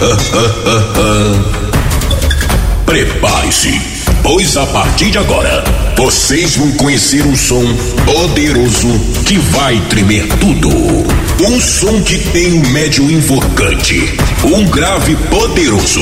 [2.86, 3.78] Prepare-se,
[4.22, 5.62] pois a partir de agora
[5.96, 7.62] vocês vão conhecer um som
[8.06, 8.88] poderoso
[9.26, 10.70] que vai tremer tudo.
[10.70, 16.00] Um som que tem um médio invocante, um grave poderoso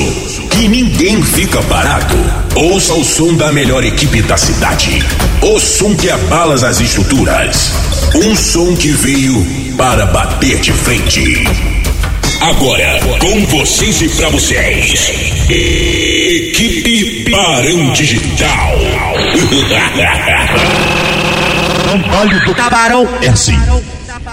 [0.49, 2.15] que ninguém fica parado.
[2.55, 5.03] Ouça o som da melhor equipe da cidade.
[5.41, 7.73] O som que abala as estruturas.
[8.15, 9.45] Um som que veio
[9.77, 11.68] para bater de frente.
[12.41, 15.11] Agora, com vocês e pra vocês.
[15.49, 18.77] Equipe Barão Digital.
[22.09, 23.57] Baile do cabarão é assim.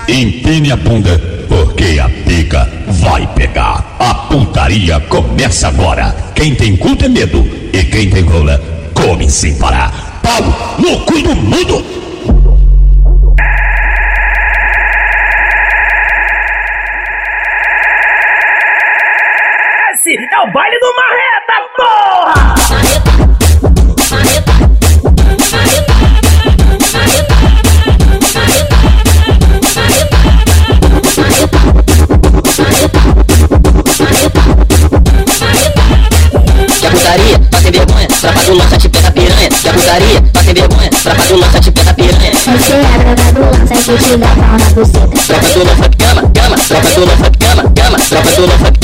[0.07, 3.97] Empine a bunda, porque a pica vai pegar.
[3.99, 6.15] A putaria começa agora.
[6.33, 7.45] Quem tem cu tem medo.
[7.73, 8.63] E quem tem rola,
[8.95, 10.21] come sem parar.
[10.23, 12.06] Pau no cu do mundo.
[41.39, 42.33] Lança te pega piranha.
[42.33, 45.09] Você é a droga do lança que te dá pau na buceta.
[45.27, 48.76] Tropa do lança que cama, cama, tropa do lança que cama, cama, tropa do lança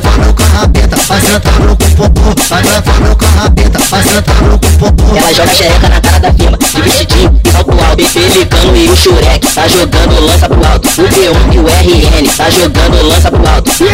[0.00, 0.22] que te patrocina.
[0.22, 2.20] Vai gravando com a rabeta, vai sentando com o popô.
[2.48, 5.16] Vai gravando com a rabeta, vai sentando com o popô.
[5.16, 8.00] Ela joga xereca na cara da firma, de vestidinho e salto alto.
[8.00, 10.88] E Pelicano e o Shurek tá jogando lança pro alto.
[10.88, 13.70] O B1 e o RN tá jogando lança pro alto.
[13.70, 13.84] Esse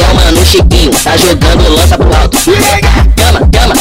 [0.00, 2.38] é o mano Chiquinho, tá jogando lança pro alto.
[3.16, 3.74] Cama, cama,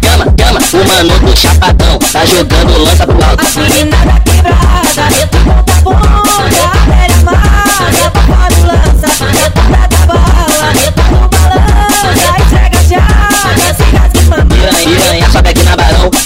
[0.00, 0.58] cama, cama.
[0.72, 3.44] O mano do Chapadão tá jogando lança pro alto.
[3.44, 6.17] As meninas da quebrada, reta ponta bunda,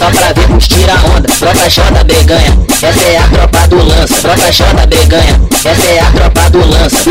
[0.03, 1.29] só pra ver os tira onda.
[1.29, 4.15] Tropa Xota breganha, essa é a tropa do lança.
[4.21, 7.11] Tropa Xota breganha, essa é a tropa do lança.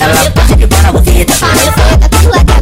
[0.00, 2.53] Ela passa de bola na buceta.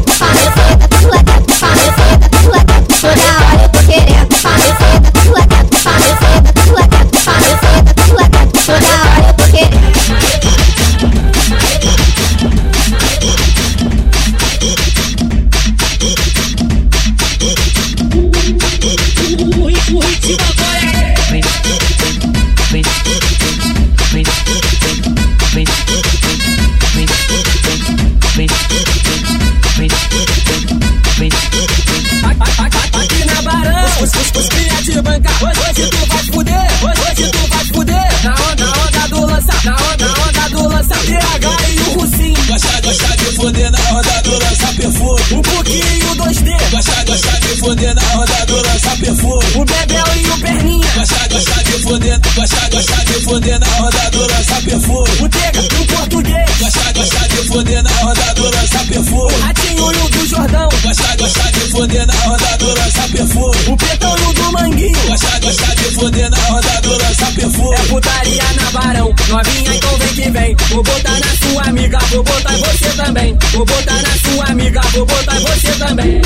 [73.33, 73.51] Também.
[73.53, 76.21] Vou botar na sua amiga, vou botar você também.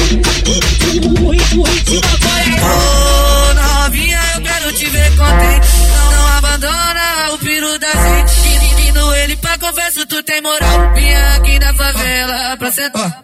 [1.21, 1.65] O ritmo,
[2.15, 2.61] agora é.
[2.63, 5.69] Ô, novinha, eu quero te ver contente.
[5.89, 8.41] Não, não abandona o piru da gente.
[8.41, 10.95] Menino, ele pra confesso, tu tem moral.
[10.95, 13.23] Vim aqui na favela pra sentar,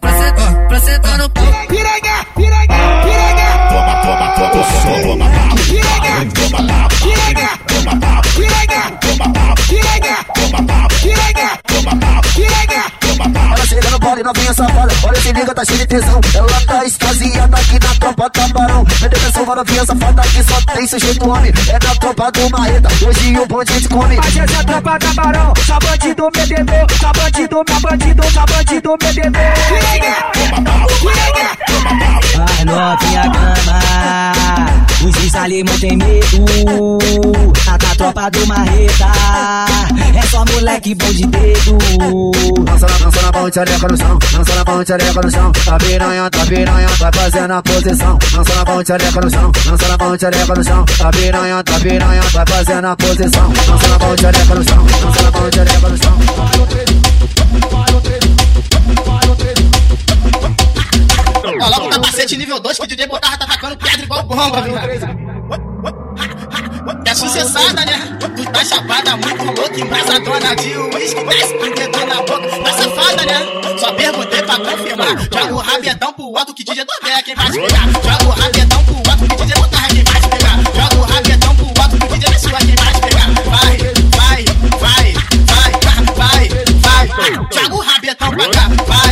[15.92, 16.20] tesão.
[16.34, 18.66] Ela tá extasiada aqui na tropa camarão.
[18.66, 18.71] Meu
[19.08, 21.52] Deus, essa novinha safada que só tem sujeito homem.
[21.68, 22.88] É na tropa do Marreta.
[23.06, 24.16] Hoje o bonde te come.
[24.16, 28.44] Mas essa é a tropa camarão, só bandido me deveu, só bandido, meu bandido, só
[28.46, 29.32] bandido piranha.
[32.34, 33.80] Vai novinha cama,
[35.04, 36.98] os desalimos tem medo.
[37.64, 39.06] Tá a tropa do Marreta,
[40.16, 41.78] é só moleque bom de dedo.
[42.64, 44.18] Dança na, dança na ponte, areca no chão.
[44.32, 45.52] Dança na ponte, areca no chão.
[45.52, 48.18] Tá piranha, tá piranha, vai fazendo a posição.
[48.32, 49.50] Dança na ponte, areca no chão.
[49.64, 50.84] Dança na ponte, areca no chão.
[50.84, 53.52] Tá piranha, tá piranha, vai fazendo a posição.
[53.52, 54.84] Dança na ponte, areca no chão.
[54.84, 56.18] Dança na ponte, areca no chão.
[61.58, 64.74] Coloca o capacete nível 2 que o DJ Botarra tá atacando pedra igual bomba, viu?
[67.04, 68.18] É sucessada, né?
[68.52, 72.48] tá chapada, muito louca, embrasadona de uísque, desce com dedo na boca.
[72.64, 73.78] Tá safada, né?
[73.78, 75.18] Só perguntei pra confirmar.
[75.32, 77.88] Joga o rabetão pro alto que DJ Doré é quem vai te pegar.
[77.92, 80.58] Joga o rabetão pro alto que DJ Doré é quem vai te pegar.
[80.74, 83.28] Joga o rabetão pro alto que DJ Doré é quem vai te pegar.
[83.52, 83.76] Vai,
[84.16, 84.44] vai,
[84.80, 85.12] vai,
[86.16, 86.48] vai,
[86.80, 87.48] vai, vai.
[87.52, 88.68] Joga o rabetão pra cá.
[88.86, 89.11] Vai,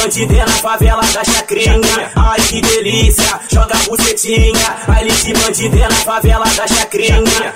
[0.00, 2.10] bandideira na favela da chacrinha.
[2.16, 7.54] Ai que delícia, joga bucetinha, baile de bandideira na favela da chacrinha.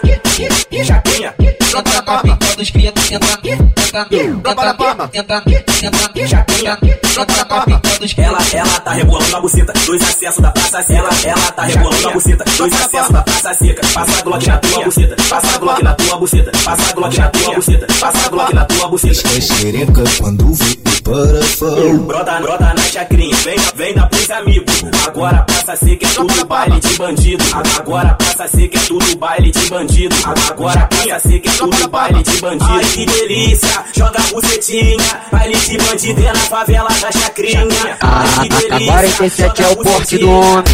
[0.84, 1.34] Chacrinha,
[1.70, 4.08] Brota na cria, tentando, tentando,
[4.42, 5.44] tentando, tentando,
[5.80, 6.78] tentando, chacrinha.
[7.14, 8.26] Brota na pica dos cria.
[8.26, 10.98] ela, ela tá rebolando a buceta, dois acessos da praça seca.
[10.98, 13.86] Ela, ela tá rebolando a buceta, dois acessos da praça seca.
[13.94, 17.18] Passa a Glock na tua buceta, passa a Glock na tua buceta, passa a Glock
[17.18, 19.28] na tua buceta, passa a Glock na tua buceta.
[19.28, 21.98] É xereca quando vê o parafão.
[21.98, 24.84] Brota, brota na chacrinha, vem, vem da pros amigos.
[25.06, 27.44] Agora passa a ser que é tudo baile de bandido.
[27.76, 30.16] Agora passa a ser que é tudo baile de bandido.
[30.50, 32.72] Agora passa a ser que é tudo baile de bandido.
[32.72, 35.20] Ai que delícia, joga bucetinha.
[35.32, 37.96] Baile de bandido é na favela da chacrinha.
[38.00, 38.92] Ai que delícia.
[38.94, 40.64] A 47 é o porte do homem.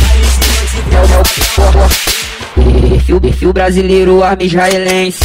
[0.92, 2.19] É o meu
[2.54, 5.18] Perfil, perfil brasileiro, arma israelense.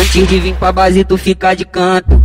[0.00, 2.22] Antes de vir pra base, tu fica de canto.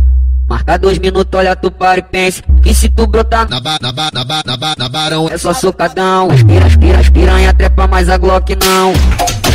[0.48, 2.42] Marca dois minutos, olha tu para e pensa.
[2.62, 5.28] Que se tu brotar Na ba, na ba, na ba, na ba, na barão.
[5.30, 6.30] é só socadão.
[6.30, 8.92] Aspira, aspira, as piranha trepa, mas a Glock não.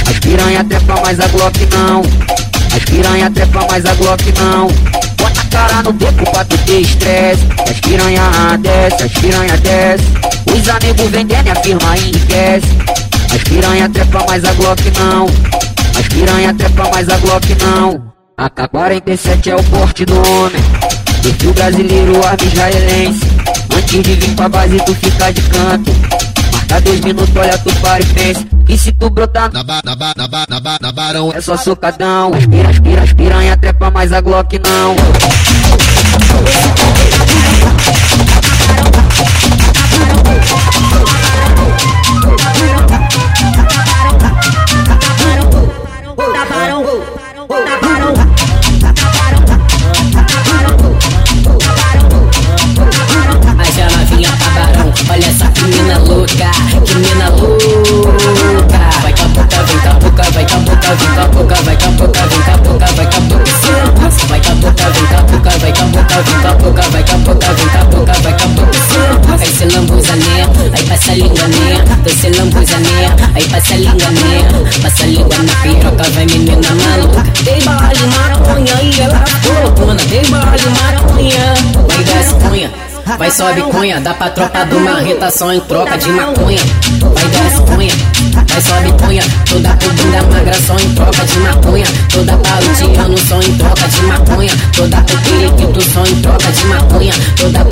[0.07, 2.01] As piranha trepa, mas a Glock não.
[2.75, 4.67] As piranha trepa, mas a Glock não.
[5.17, 7.43] Bota a cara no beco pra tu ter estresse.
[7.69, 8.21] As piranha
[8.59, 10.05] desce, as piranha desce.
[10.55, 12.67] Os amigos vendendo e a firma enriquece.
[13.33, 15.25] As piranha trepa, mas a Glock não.
[15.99, 18.13] As piranha trepa, mas a Glock não.
[18.37, 20.61] A K-47 é o porte do homem.
[21.21, 23.21] Perfil brasileiro, arma israelense.
[23.75, 25.91] Antes de vir pra base, tu fica de canto.
[26.51, 28.45] Marca dois minutos, olha tu para e pensa.
[28.67, 31.31] E se tu brotar Na ba, na ba, na ba, na ba, na barão.
[31.33, 32.33] é só socadão.
[32.33, 34.95] Aspira, aspira, as piranha trepa, mas a Glock não.
[47.49, 47.72] Mas
[74.83, 77.23] passa língua na piroca, vai menina maluca.
[77.43, 79.23] Dei bala de maconha e ela
[79.63, 81.53] loucona, dei bala de maconha,
[81.87, 82.71] vai desce cunha.
[83.17, 86.59] Vai sobe cunha, dá pra tropa do marreta só em troca de maconha.
[87.03, 87.93] Vai cunha,
[88.47, 91.85] vai sobe cunha, toda com bunda magra só em troca de maconha.
[92.09, 94.51] Toda parodiano só em troca de maconha.
[94.75, 97.13] Toda com periquito só em troca de maconha.
[97.35, 97.63] Toda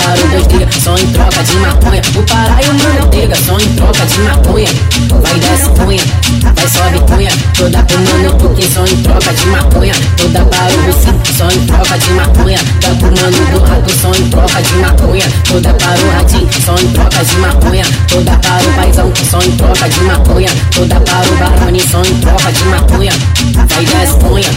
[0.48, 2.02] dias só em troca de maconha.
[2.16, 4.68] O Pará e o Mano Tega só em troca de maconha.
[5.10, 6.04] Vai desce cunha,
[6.56, 9.94] vai sobe cunha, toda com mano Tuque só em troca de maconha.
[10.18, 12.58] Toda Russim só em troca de maconha.
[12.82, 15.26] Tá com mano do rato só em troca de maconha.
[15.48, 15.76] Toda
[16.14, 17.86] Ratinho só em troca de maconha.
[18.08, 20.50] Toda para o Paizão só em troca de maconha.
[20.72, 23.12] Toda para o Barone só em troca de maconha.
[23.68, 24.50] Vai desce cunha,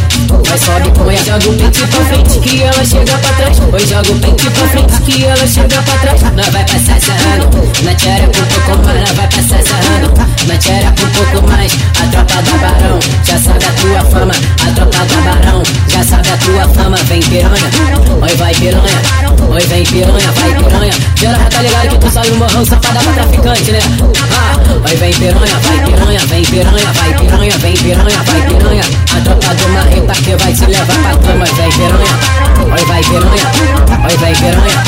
[0.46, 1.18] vai sobe cunha.
[1.24, 3.58] Joga o pente pra frente que ela chega pra trás.
[3.60, 6.22] Oi, joga o pente pra frente que ela chega pra trás.
[6.22, 7.50] Nós vai passar sarrando,
[7.82, 9.00] na tchereca um pouco mais.
[9.00, 10.14] Nós vai passar sarrando,
[10.46, 11.72] na tchereca um pouco mais.
[12.02, 14.34] A tropa da Barão já sabe a tua fama.
[14.66, 16.96] A tropa da Barão já sabe a tua fama.
[17.04, 17.70] Vem piranha,
[18.22, 19.02] oi vai piranha,
[19.66, 20.92] vem piranha, vai piranha.
[21.16, 23.80] Geral tá ligado que tu o morrão, safada pra traficante, né?
[24.32, 24.56] Ah,
[24.88, 28.84] oi vem piranha, vai piranha, vem piranha, vai piranha, vem piranha, vai piranha.
[29.16, 31.54] A tropa do marreta que vai te levar pra cama, vem.
[31.54, 32.16] vai piranha,
[32.72, 33.48] oi vai piranha,
[34.04, 34.82] oi vai piranha,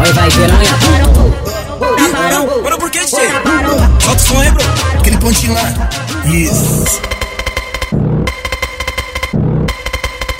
[0.00, 0.78] oi vai piranha.
[2.62, 3.28] Bora por que, Tchê?
[4.00, 4.64] Solta o som aí, bro.
[4.98, 5.88] Aquele pontinho lá.
[6.26, 7.00] Isso.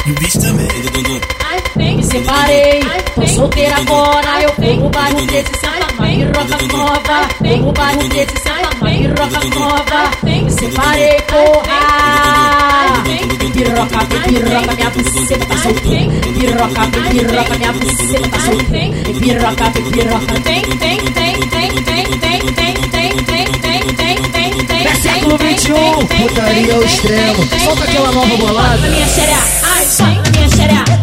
[0.07, 0.69] E o bicho também.
[0.69, 1.38] Dum.
[1.79, 2.81] Me separei,
[3.15, 4.43] tô solteira agora.
[4.43, 7.29] Eu vou no bairro desse Santa Piroca nova.
[7.41, 10.11] Vou no bairro desse Santa Piroca nova.
[10.25, 11.79] Me separei, porra.
[13.53, 16.13] Piroca, piroca, minha buceta tá solteira.
[16.39, 19.19] Piroca, piroca, minha buceta tá solteira.
[19.21, 24.87] Piroca, piroca, tem, tem, tem, tem, tem, tem, tem, tem, tem, tem, tem, tem, tem.
[24.87, 25.73] É século XXI,
[26.23, 27.49] putaria ao extremo.
[27.65, 28.89] Solta aquela nova bolada.
[28.89, 30.98] Minha xereca, ai, na minha xereca,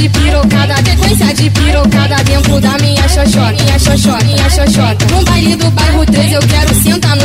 [0.00, 5.06] de pirocada, sequência de pirocada dentro da minha xoxota, minha xoxota, minha xoxota.
[5.10, 7.19] No baile do bairro 13 eu quero sentar.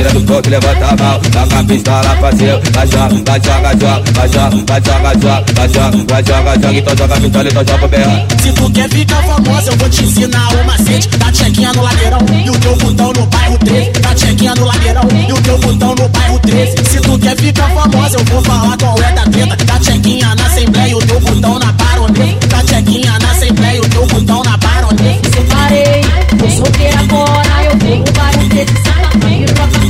[0.00, 2.58] Tira do levanta a mão, taca a pistola pra cima.
[2.72, 6.78] Vai joga, vai joga, joga, vai joga, vai joga, joga, vai joga, vai joga, joga.
[6.78, 8.26] Então joga a pistola, então joga o berra.
[8.40, 12.18] Se tu quer ficar famosa, eu vou te ensinar o macete da tchequinha no ladeirão
[12.32, 13.90] e o teu botão no bairro 13.
[13.90, 16.76] Da tchequinha no ladeirão e o teu botão no bairro 13.
[16.88, 19.64] Se tu quer ficar famosa, eu vou falar qual é da treta.
[19.66, 22.46] Da tchequinha na assembleia e o teu botão na baronesa.
[22.48, 25.20] Da tchequinha na assembleia e o teu botão na baronesa.
[25.30, 26.00] Separei,
[26.38, 27.64] tô solteira agora.
[27.64, 29.89] Eu vou no bairro desse Santa Piroca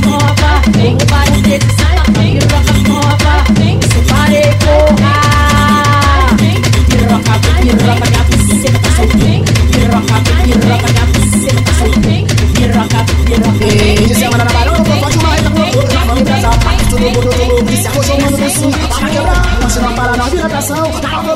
[17.91, 21.30] Todo mundo no sul, a barra quebrando, se não para na vira atração, na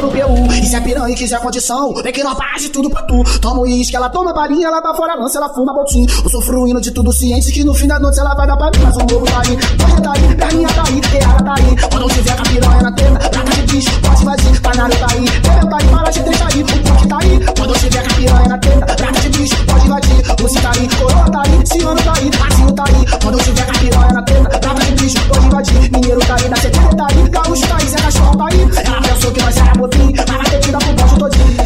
[0.00, 0.52] pelo PU.
[0.52, 3.22] E se a piranha quiser condição, vem que nós faz de tudo pra tu.
[3.40, 6.08] Toma uísque, ela toma balinha, ela tá fora lança, ela fuma botinho.
[6.24, 8.70] Eu sou fruindo de tudo ciente que no fim da noite ela vai dar pra
[8.70, 8.78] mim.
[8.82, 11.76] Mas o lobo tá aí, pode tá aí, perninha tá aí, ela tá aí.
[11.90, 15.06] Quando eu tiver com a piranha na tenda, prata de bicho, pode fazer, panário tá
[15.10, 15.20] aí.
[15.20, 17.40] Bebeu tá aí, para de deixar aí, o punk tá aí.
[17.58, 20.20] Quando eu tiver com a piranha na tenda, prata de bicho, pode invadir.
[20.40, 23.18] Lucy tá aí, coroa tá aí, ciano tá aí, racinho tá aí.
[23.22, 25.90] Quando eu tiver com a piranha na tenda, prata de bicho, pode invadir.
[25.92, 28.79] Mineiro tá aí, da CT tá aí, gaúcho tá aí, Zé Cachorro tá aí.
[29.50, 31.56] Ela pensou que nós era botinho, mas vai ter que dar pro bote todinho.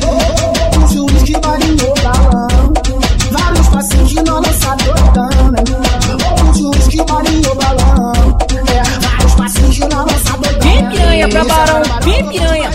[0.84, 2.72] O juiz que marinhou balão,
[3.30, 6.50] vários passinhos que não lança doidão.
[6.50, 8.38] O juiz que marinhou balão,
[8.68, 10.60] é, vários passinhos que não lança doidão.
[10.60, 12.70] Vem piranha pra barão, vem piranha.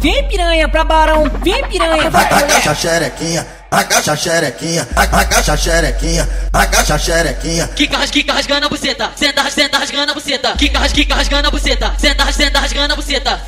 [0.00, 2.08] Vem piranha pra barão, vem piranha.
[2.12, 7.68] Agacha a xerequinha, agacha a xerequinha, agacha a xerequinha, agacha a xerequinha.
[7.68, 10.52] Kika, ras- kika rasgando a buceta, senta, senta rasgando a buceta.
[10.56, 13.40] Kika, ras- kika rasgando a buceta, senta, senta rasgando a buceta.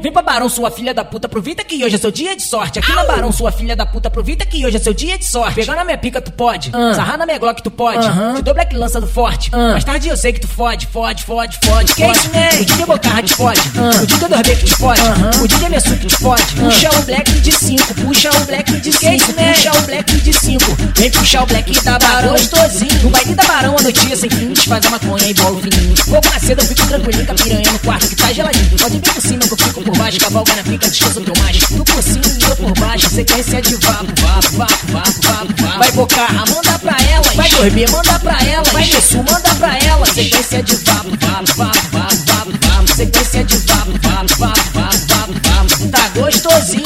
[0.00, 2.78] Vem pra Barão, sua filha da puta, aproveita que hoje é seu dia de sorte.
[2.78, 5.54] Aqui na Barão, sua filha da puta, aproveita que hoje é seu dia de sorte.
[5.54, 6.70] Pegar na minha pica, tu pode.
[6.72, 6.94] Ah.
[6.94, 8.06] Sarrar na minha Glock, tu pode.
[8.06, 8.34] Aham.
[8.36, 9.50] Te dou black lança do forte.
[9.52, 9.72] Ah.
[9.72, 11.94] Mais tarde eu sei que tu fode, fode, fode, fode.
[11.94, 12.48] Que isso, né?
[12.60, 13.60] O DJ Bocarra te fode.
[13.76, 14.02] Ah.
[14.02, 15.00] O DJ Dorbeck te fode.
[15.00, 15.30] Aham.
[15.42, 16.54] O DJ Messuque te fode.
[16.54, 19.32] Puxa o black de 5, puxa o black de 5.
[19.32, 19.52] né?
[19.52, 20.76] Puxa o black de 5.
[20.96, 23.02] Vem puxar o black da Barão, gostosinho.
[23.02, 24.52] No baile da Barão, a noite sem fim.
[24.52, 25.94] Desfaz a maconha e bola o fininho.
[26.08, 28.78] Pouco na cedo, eu fico tranquilinho com a piranha no quarto que tá geladinho.
[28.78, 30.18] Pode vir por cima que eu fico por baixo.
[30.18, 31.66] Cavalga na pica, descansa o teu macho.
[31.66, 33.10] Tu por cima e eu por baixo.
[33.10, 35.78] Sequência de vapo, vapo, vapo, vapo, vapo.
[35.78, 37.32] Vai bocarra, manda pra ela.
[37.34, 38.64] Vai dormir, manda pra ela.
[38.72, 40.06] Vai Nessu, manda pra ela.
[40.06, 42.94] Sequência de vapo, vapo, vapo, vapo, vapo, vapo.
[42.96, 45.88] Sequência de vapo, vapo, vapo, vapo, vapo, vapo.
[45.88, 46.84] Tá gostosinho.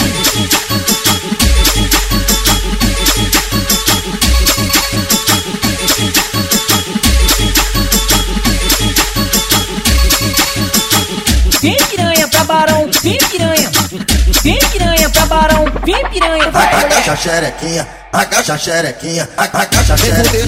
[11.64, 13.70] Vem piranha pra barão, vem piranha.
[14.42, 16.50] Vem piranha pra barão, vem piranha.
[16.50, 16.84] Vai.
[16.84, 20.44] Agacha a xerequinha, agacha a xerequinha, agacha a xerequinha.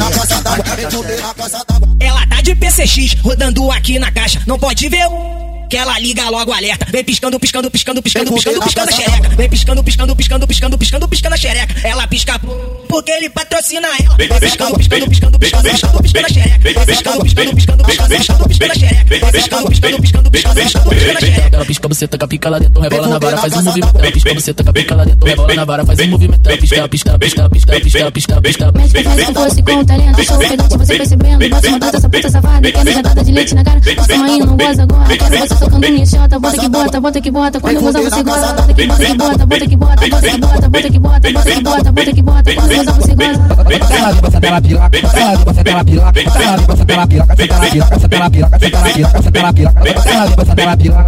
[2.00, 4.42] Ela tá de PCX, rodando aqui na caixa.
[4.46, 5.45] Não pode ver o.
[5.68, 6.86] Que ela liga logo o alerta.
[6.90, 9.28] Vem piscando, piscando, piscando, piscando, piscando, piscando a xereca.
[9.30, 11.74] Vem piscando, piscando, piscando, piscando, piscando, piscando a xereca.
[11.86, 12.40] Ela pisca
[12.88, 14.16] porque ele patrocina ela.
[14.16, 16.58] Vem piscando, piscando, piscando, piscando, piscando, piscando a xereca.
[16.58, 19.04] Vem piscando, piscando, piscando, piscando, piscando, piscando a xereca.
[19.06, 21.56] Vem piscando, piscando, piscando, piscando, piscando, piscando a xereca.
[21.56, 23.98] Ela pisca a buceta com a pica lá dentro, rebola na vara, faz um movimento.
[23.98, 26.48] Ela pisca a buceta com a pica lá dentro, rebola na vara, faz um movimento.
[26.48, 28.72] Ela pisca, pisca, pisca, pisca, pisca, pisca, pisca.
[28.72, 31.48] Mas que faz se fosse com talento, sou pedante, você percebendo.
[31.48, 33.80] Bota uma data, essa puta safada, quer me redada de leite na cara.
[33.96, 35.16] Passa rainha, não goza agora.
[35.16, 37.60] Quero você minha chota, bota que bota, bota que bota.
[37.60, 40.68] Quando gozar você goza, bota que bota, que bota, bota que bota, bota que bota,
[40.68, 42.54] bota que bota, bota que bota, bota que bota.
[42.54, 43.56] Quando gozar você goza.
[43.96, 47.98] Ela gosta dela piroca, ela gosta dela piroca, ela gosta dela piroca, senta na piroca,
[47.98, 51.06] senta na piroca, senta na piroca, senta na piroca, ela gosta dela piroca.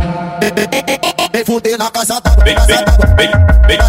[1.33, 3.89] Vem fuder na casa da Mas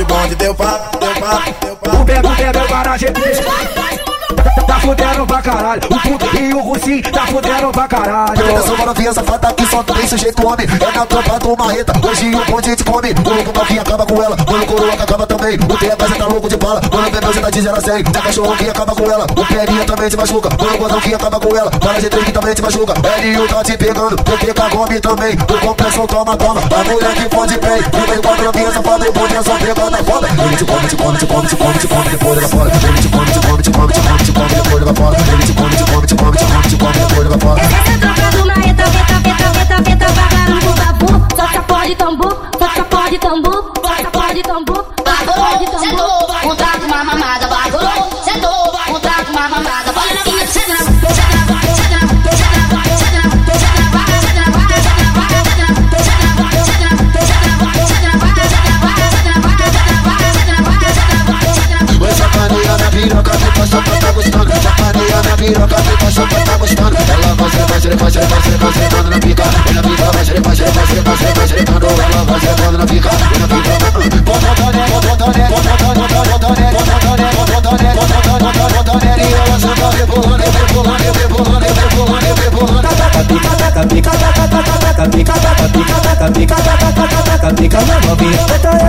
[0.00, 1.96] hoje bonde deu papo, deu papo, deu papo.
[1.96, 3.79] O bebo, bebo é o garagem três.
[4.66, 5.80] Tá fudendo pra caralho.
[5.90, 8.40] O puto e o Russim tá fudendo pra caralho.
[8.40, 10.66] Eu sou uma novinha safada que só tem sujeito homem.
[10.66, 13.10] É na tropa do marreta, hoje o bonde te come.
[13.10, 15.54] O louco novinho acaba com ela, o coroa que acaba também.
[15.56, 18.04] O TH tá louco de bala, quando bebeu já tá de 0 a 100.
[18.14, 20.48] Já cachorro que acaba com ela, o Perinha também te machuca.
[20.48, 22.94] O gordão que acaba com ela, para G3 que também te machuca.
[22.94, 25.36] L1 tá te pegando, porque cagome também.
[25.36, 26.60] Do compressão toma, toma.
[26.60, 30.28] A mulher que pode bem, meio quadro novinha e o bonde é só pegando foda.
[30.28, 32.70] Ele te come, te come, te come, te come, te come, depois ela fora.
[32.70, 34.94] Ele te come, te come, te come, te come, te come, te come, depois leva
[34.94, 35.16] fora.
[35.18, 36.46] Ele te come, te come, te come, te
[36.76, 36.92] come,
[37.28, 37.60] te come.
[37.60, 40.06] Essa troca do maeta, veta, veta, veta, veta.
[41.36, 45.66] Toca pó de tambor, toca pó de tambor, toca pó de tambor, toca pó de
[45.66, 46.39] tambor.
[63.70, 64.50] Pra tá gostando.
[64.60, 66.96] Sacaneia na piroca, passou pra tá gostando.
[66.96, 69.44] Ela vai ser, vai vai ser, vai ser, vai ser, na pica.
[69.68, 71.58] E na pica, vai ser, vai ser, vai ser, vai ser, vai ser.
[71.60, 73.10] Ela vai ser, na pica.
[73.10, 73.70] E na pica,
[74.22, 77.82] bota, bota, né, bota, bota, né, bota, bota, bota, né, bota, bota, né, bota, bota,
[77.82, 79.16] né, bota, bota, bota, né.
[79.18, 82.90] E ela tá rebolando, rebolando, rebolando, rebolando, rebolando.
[83.28, 87.80] Pica, taca pica, taca, taca, taca pica, taca pica, taca pica, taca, taca, taca pica,
[87.82, 88.79] na novinha.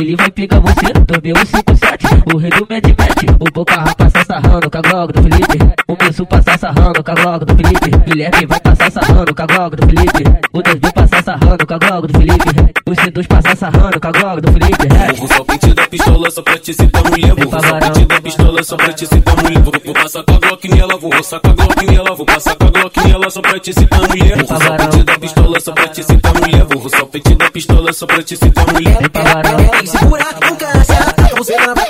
[0.00, 0.92] Ele vai pegar você.
[1.06, 3.40] Tomei um 57, o rei do Mad Mad.
[3.40, 3.99] O Boca passa
[4.40, 5.58] sarrando com a Glock do Felipe.
[5.86, 7.90] O Misso passa sarrando com a Glock do Felipe.
[8.06, 10.24] Guilherme vai passar sarrando com a Glock do Felipe.
[10.52, 12.50] O 2B passa sarrando com a Glock do Felipe.
[12.86, 14.88] O C2 passa sarrando com a Glock do Felipe.
[15.18, 17.34] Vou só pente da pistola só pra te citar mulher.
[17.34, 19.62] Vou só pente da pistola só pra te citar mulher.
[19.62, 22.14] Vou, vou passar com a Glock nela, vou roçar com a Glock nela.
[22.14, 24.36] Vou passar com a Glock nela só pra te citar mulher.
[24.36, 26.64] Vou só pente da pistola só pra te citar mulher.
[26.64, 28.98] Vou só pente da pistola só pra te citar mulher.
[28.98, 30.66] Tem que segurar, nunca.
[30.70, 31.89] Vai com você, você, vai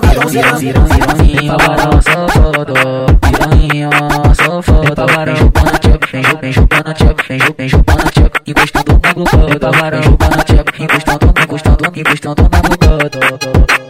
[0.00, 0.72] você, vai você.
[0.72, 2.74] Piranha, barão, sou foda.
[3.20, 3.90] Piranha,
[4.34, 5.06] sou foda.
[5.24, 8.42] Vem chupando a tcheca, vem chupando, a tcheca, vem chupando, a tcheca.
[8.46, 13.85] Encostando na glucosa, vem chupando a tcheca, encostando, encostando, encostando na glucosa.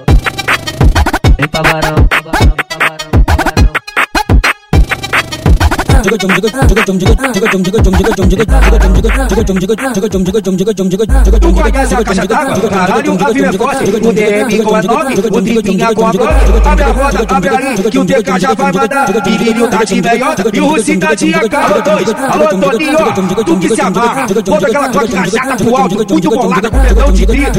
[11.40, 12.68] Tu conhece a caixa d'água?
[12.70, 13.84] Caralho, a vida é forte.
[13.84, 16.68] O DM com a 9, o tripinha com a bloco.
[16.68, 19.22] Abre a roda, abre aí, que o TK já vai mandar.
[19.22, 21.56] Pirinho tá de meiota e o Russi tá de AK.
[21.84, 24.26] Dois, alô, Toninho, tu que se amarra.
[24.26, 27.58] Bota aquela tua cachata pro alto, muito bolada com perdão de grita.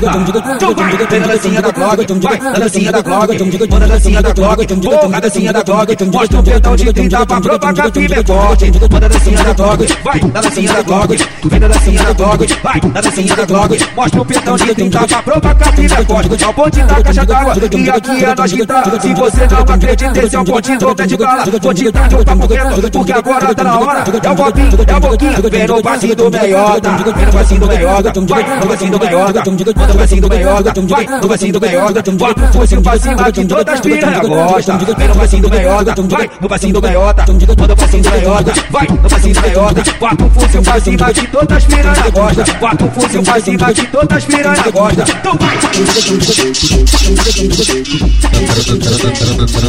[0.56, 4.21] Então vai, vem na dancinha da Glock, vai, na dancinha da Glock, manda a dancinha
[4.21, 6.06] da Glock, porra, dancinha da Glock.
[6.06, 8.71] Mostra o perdão de 30 pra propagar que é forte.
[8.79, 12.13] Manda a dancinha da Glock, vai, na dancinha da Glock, tu vem na dancinha da
[12.13, 13.79] Glock, vai, na dancinha da Glock.
[13.95, 16.43] Mostra o perdão de 30 pra propagar que é forte.
[16.43, 18.83] É o ponte da caixa d'água, e aqui é nós que tá.
[19.01, 21.45] Se você não acredita, esse é o ponte do pé de bala.
[21.61, 24.03] Vou te dar um papo reto, porque agora tá na hora.
[24.23, 26.89] É o copinho, é o boquinho, vem no passinho do meiota.
[26.89, 29.43] Vem no passinho do meiota, vai, no passinho do meiota.
[29.47, 32.03] Manda o passinho do meiota, vai, no passinho do meiota.
[32.17, 34.77] Vai, fosse pra cima que todas as piranhas gostam.
[34.77, 37.25] Vem no passinho do meiota, vai, no passinho do meiota.
[37.57, 39.84] Manda o passinho do meiota, vai, passinho do meiota.
[39.99, 42.45] Quatro fuzil pra cima que todas as piranhas gostam.
[42.60, 45.06] Quatro fuzil pra cima que todas as piranhas gostam.
[45.08, 45.58] Então vai.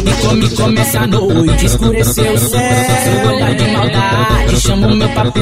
[0.05, 2.59] E come, começa a noite, escureceu o céu.
[3.03, 5.41] Seu olhar de maldade chama o meu papel.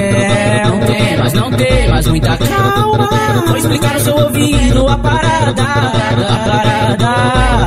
[0.85, 3.09] Tem, mas não tem, mas muita calma.
[3.47, 7.07] Vou explicar no seu ouvido a parada, a parada,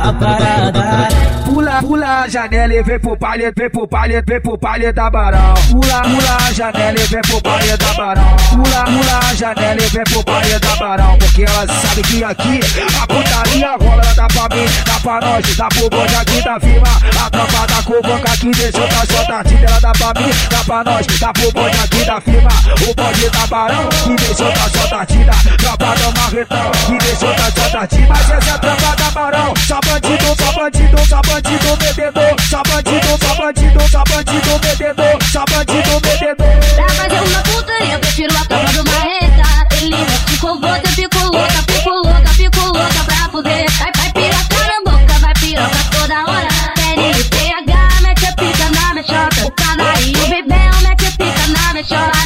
[0.03, 1.40] a parada.
[1.81, 5.55] Pula, a janela e vem pro palha, vem pro palha, vem pro palha da barão.
[5.71, 8.35] Pula, pula a janela e vem pro palha da barão.
[8.51, 11.17] Pula, pula a janela e vem pro palha da barão.
[11.17, 12.59] Porque ela sabe que aqui
[13.01, 16.59] a putaria rola, ela dá pra mim, dá pra nós, dá pro bonde aqui da
[16.59, 16.87] firma.
[17.25, 20.83] A tropa da cubanca que deixou tá só tartida, ela dá pra mim, dá pra
[20.83, 22.49] nós, dá pro bonde aqui da firma.
[22.87, 25.31] O bonde da barão que deixou tá só tartida.
[25.57, 28.07] Tropa do marretão que deixou tá só tartida.
[28.07, 32.35] Mas essa tropa da barão, só bandido, bandido, só bandido, bebedor.
[32.49, 35.23] Só bandido, só bandido, só bandido, bebedor.
[35.31, 35.99] Só bandido.
[35.99, 36.47] bebedor.
[36.75, 39.75] Pra fazer uma puta, eu prefiro a tropa do Marreta.
[39.77, 43.65] Ele mete com você, eu fico louca, fico louca, fico louca pra fuder.
[43.79, 46.49] Vai, vai piroca na boca, vai piroca toda hora.
[46.77, 49.45] Série PH, mete a pica na mexota.
[49.45, 52.20] O canaí, o bebel, mete a pica na mexota.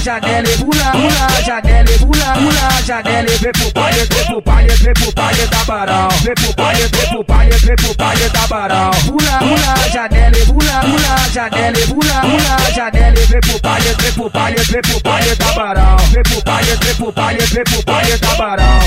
[0.00, 4.40] Janela, e pula, pula, janela, e pula, pula, janela, e vem pro baile, vem pro
[4.42, 6.08] baile, vem pro baile da Barão.
[6.22, 8.90] Vem pro baile, vem pro baile, vem pro baile da Barão.
[8.90, 13.96] Pula, pula, janela, e pula, pula, janela, e pula, pula, janela, e vem pro baile,
[14.00, 15.96] vem pro baile, vem pro baile da Barão.
[15.96, 18.80] Vem pro baile, vem pro baile, vem pro baile da Barão.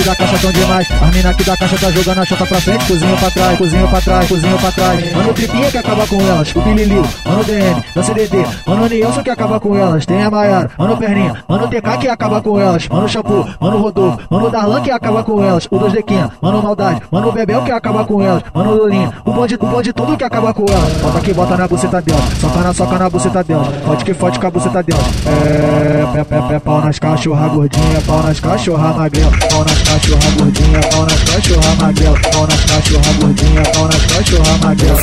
[0.00, 2.58] Aqui da caixa tão demais, as mina aqui da caixa tá jogando a chota pra
[2.58, 5.12] frente, cozinha pra trás, cozinha pra trás, cozinha pra trás.
[5.12, 9.28] Mano, Tripinha que acaba com elas, o Bilili, mano, DM, da CDD, mano, Nilson que
[9.28, 13.06] acaba com elas, tem a Maiara, mano, Perninha, mano, TK que acaba com elas, mano,
[13.06, 17.30] Shampoo, mano, Rodolfo, mano, Darlan que acaba com elas, o 2 Dequinha, mano, Maldade, mano,
[17.30, 20.64] Bebel que acaba com elas, mano, Lulinha, o bonde, o bonde tudo que acaba com
[20.66, 20.92] elas.
[21.02, 24.38] Bota que bota na buceta dela, soca na soca na buceta dela, pode que fode
[24.38, 25.02] com a buceta dela.
[25.26, 30.30] É, pé, pé, pé, pau nas cachorra gordinha, pau nas cachorra magrela, pau nas cachorra
[30.38, 35.00] gordinha, pau nas cachorra magrela, pau nas cachorra gordinha, pau nas cachorra magrela.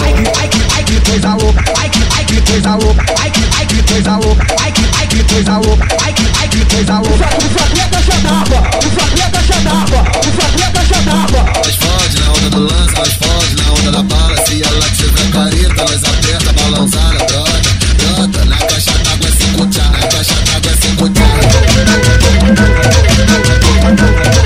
[0.00, 3.30] Ai que, ai que, ai que coisa louca, ai que, ai que coisa louca, ai
[3.30, 6.64] que, ai que coisa louca, ai que, ai que coisa louca, ai que, ai que
[6.66, 7.10] coisa louca.
[7.10, 11.40] O Flamengo já dava, o Flamengo já dava, o Flamengo já dava.
[11.56, 14.36] Elas fode na onda do lance, elas fode onda da bala.
[14.46, 17.60] Se ela tiver careta, elas aperta, balançada, brota,
[17.98, 18.44] brota.
[18.46, 21.04] Na caixa d'água é cinco tchá, na caixa d'água é cinco
[24.34, 24.39] Eu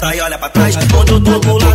[0.00, 0.76] pra olha pra trás.
[0.92, 1.65] Quando eu tô.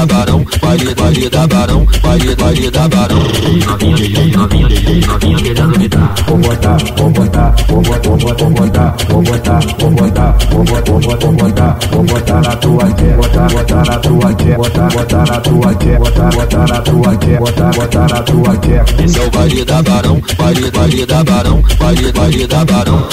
[0.00, 3.18] Da Barão, baile, baile da Barão, baile, baile da Barão.
[3.18, 5.59] Novinha, novinha, novinha dar.
[6.30, 10.64] Vou botar, vou botar, vou botar, vou botar, vou botar, vou botar, vou botar, vou
[10.64, 15.26] botar, vou botar, vou botar na tua tché, botar, botar na tua tché, botar, botar
[15.26, 16.80] na tua tché, botar, botar na
[17.40, 18.84] botar, botar tua tché.
[19.02, 23.08] Esse é o baile da Barão, baile, baile da Barão, baile, baile da Barão.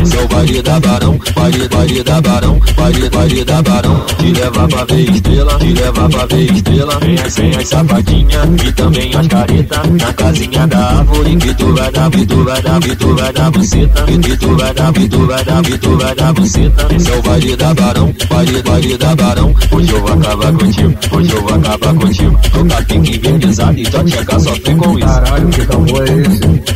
[0.00, 0.28] Esse é o
[0.62, 1.18] da barão,
[2.02, 2.60] da barão,
[3.44, 4.00] da barão.
[4.18, 6.98] Te levar pra ver estrela, te levar pra ver estrela.
[7.00, 9.82] Vem as, vem as sapatinha e também as careta.
[9.88, 13.32] Na casinha da árvore que tu vai dar, que tu vai dar, que tu vai
[13.32, 14.02] dar buceta.
[14.04, 16.94] Que tu vai dar, que tu vai dar, que tu vai dar buceta.
[16.94, 19.54] Esse é o baile da barão, baile, baile da barão.
[19.72, 22.40] Hoje eu vou acabar contigo, hoje eu vou acabar contigo.
[22.52, 25.08] Tocar pique invernizado e já chegar só fui com isso.
[25.08, 26.68] Caralho, que tambor é esse?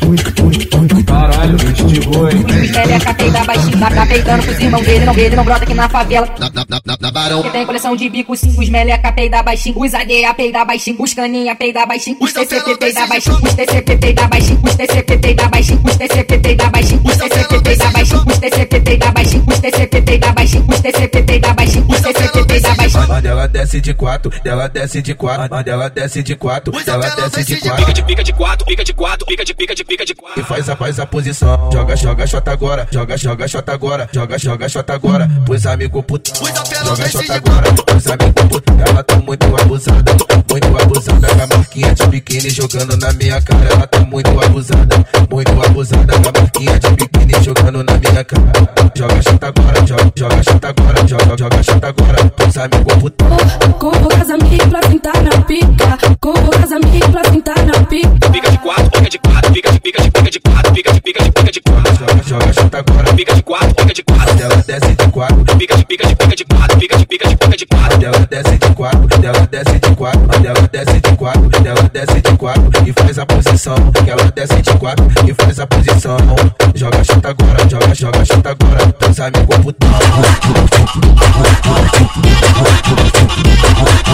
[1.42, 2.33] Caralho, bicho de boi.
[2.33, 5.64] Ele é capei da baixinha, tá, tá peitando pros irmãos dele, não dele, não brota
[5.64, 6.28] aqui na favela.
[6.38, 7.42] Na, na, na, na barão.
[7.42, 11.14] Que tem coleção de bico, cinco, os meleca peida baixinho, os ADA peida baixinho, os
[11.14, 15.83] caninha peida baixinho, os TCP peida baixinho, os TCP peida baixinho, os TCP peida baixinho,
[15.85, 20.33] os TCP peida baixinho, os TCP peida baixinho, os TCP peida baixinho, os TCP peida
[20.33, 23.09] baixinho, os TCP peida baixinho, os TCP peida baixinho.
[23.09, 27.11] Manda ela desce de quatro, dela desce de quatro, manda ela desce de quatro, dela
[27.11, 27.85] desce de quatro.
[27.85, 30.40] Pica de pica de quatro, pica de quatro, pica de pica de pica de quatro.
[30.40, 31.32] E faz a, faz a posição.
[31.33, 32.87] Joga, joga, shota agora.
[32.90, 34.09] Joga, joga, shota agora.
[34.12, 35.29] Joga, joga, shota agora.
[35.47, 36.33] Pois amigo puto.
[36.85, 37.73] Joga, shota agora.
[37.87, 38.73] Pois amigo puto.
[38.87, 40.12] Ela tá muito abusada.
[40.51, 41.29] Muito abusada.
[41.29, 43.68] Com a marquinha de biquíni jogando na minha cara.
[43.71, 45.07] Ela tá muito abusada.
[45.31, 46.12] Muito abusada.
[46.12, 48.53] Com a marquinha de biquíni jogando na minha cara.
[48.95, 49.87] Joga, shota agora.
[49.87, 51.09] Joga, joga, shota agora.
[51.09, 52.33] Joga, joga, shota agora.
[52.37, 53.25] Pois amigo puto.
[53.79, 55.99] Corro com as amigas pra sentar na pica.
[56.21, 58.31] Corro com as amigas pra sentar na pica.
[58.31, 61.01] Pica de quatro, pica de quatro, pica de pica de pica de quatro, pica de
[61.01, 61.96] pica de pica de quatro.
[61.96, 63.14] Joga, joga, shota agora.
[63.14, 64.35] Pica de quatro, pica de quatro.
[64.35, 65.56] Dela desce de quatro.
[65.58, 67.98] Pica de pica de pica de quatro, pica de pica de pica de quatro.
[67.98, 69.20] Dela desce de quatro.
[69.20, 70.40] Dela desce de quatro.
[70.40, 71.48] Dela desce de quatro.
[71.48, 72.70] Dela desce de quatro.
[72.87, 73.74] E faz a posição.
[73.92, 75.06] Que ela desce de quatro.
[75.26, 76.16] E faz a posição.
[76.74, 77.68] Joga, shota agora.
[77.68, 78.92] Joga, joga, shota agora.
[78.92, 79.88] Teus amigos putão.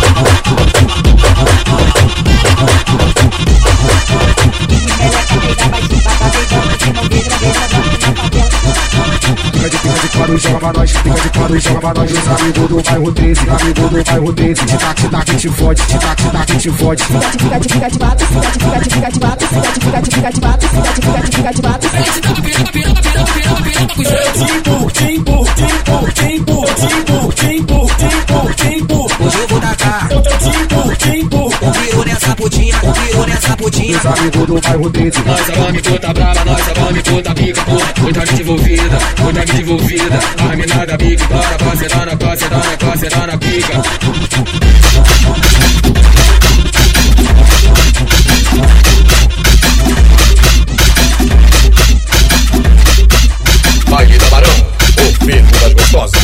[10.30, 12.12] quadro e joga nós, fica de quadro e joga nós.
[12.12, 14.54] Os amigos do bairro 13, amigo do bairro 13.
[14.54, 17.02] Tic-tac, tic-tac, te fode, tic-tac, tic-tac, te fode.
[17.02, 19.80] Fica de fica de de bato, fica de fica de fica de bato, fica de
[19.80, 21.86] fica de fica de bato, fica de fica de fica de bato.
[29.20, 30.08] Hoje eu vou tacar
[31.72, 33.98] tirou nessa putinha, tirou nessa putinha.
[33.98, 35.12] Os amigos do bairro dele.
[35.26, 37.92] Nossa, é mami puta brava, nossa, é mami puta pica, porra.
[37.94, 38.98] Puta gente envolvida.
[39.16, 40.18] puta que devolvida.
[40.38, 43.82] A minada pica, bora, parceirana, parceirana, parceirana, pica.
[53.90, 54.59] Baile da Barão
[55.38, 56.20] gostosas.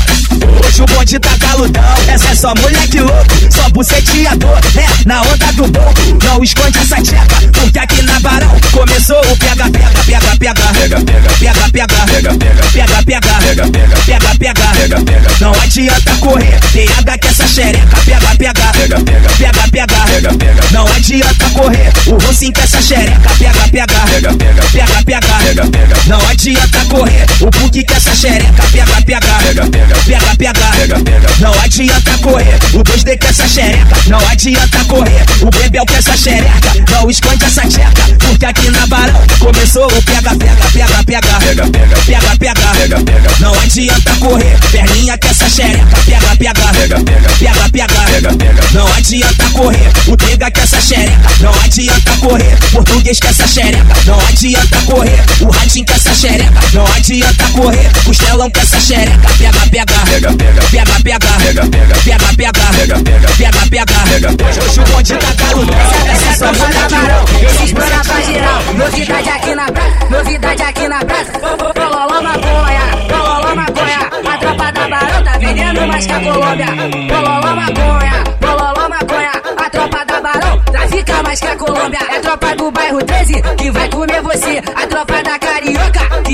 [0.64, 5.52] Hoje o bonde tá galudão, essa é só moleque louco, só buceteador, é, na onda
[5.52, 10.36] do bongo, não esconde essa tcheca, porque aqui na Barão começou o pega, pega, pega,
[10.38, 13.66] pega, Pega, pega, pega, pega, pega, pega, pega, pega, pega, pega,
[14.06, 15.30] pega, pega, pega, pega.
[15.40, 20.62] não adianta correr, piada que essa xereca, pega, pega, Pega, pega, pega, pega, pega, pega.
[20.72, 25.66] não adianta correr, o rocinho que essa xereca, pega, pega, Pega, pega, pega, pega, pega,
[25.70, 25.96] pega.
[26.06, 31.00] não adianta correr, o puque que essa xereca, pega, pega, Pega, pega, pega, pega, pega,
[31.00, 31.28] pega.
[31.40, 36.16] não adianta correr, o 2D que essa xereca, não adianta correr, o bebel que essa
[36.16, 41.26] xereca, não esconde essa tcheca, porque aqui na Barão começou o pega, pega, pega, pega,
[41.36, 43.30] Pega, pega, pega, pega, pega, pega.
[43.40, 48.62] não adianta correr, perninha que essa xereca, pega, pega, Pega, pega, pega, pega, pega, pega.
[48.72, 53.84] não adianta correr, o pega que essa xereca, não adianta correr, português que essa xereca,
[54.06, 58.80] não adianta correr, o ratinho que essa xereca, não adianta correr, o estelão que essa
[58.80, 61.66] xereca, pega, pega, Pega, pega, pega, pega, pega, pega.
[62.04, 63.32] pega, pega, Pega, pega.
[63.36, 64.64] pega, pega, Pega, pega.
[64.64, 65.66] Hoje o bonde tá caro,
[66.10, 67.44] essa é só moleque louco.
[67.46, 68.62] Esse explora pra geral.
[68.76, 71.32] Novidade aqui na praça, novidade aqui na praça.
[71.32, 73.98] Cololó maconha, cololó maconha.
[74.32, 76.66] A tropa da Barão tá vendendo mais que a Colômbia.
[77.08, 79.32] Cololó maconha, cololó maconha.
[79.66, 81.98] A tropa da Barão trafica mais que a Colômbia.
[82.10, 84.62] É a tropa do bairro 13 que vai comer você.
[84.76, 85.45] A tropa da Carioca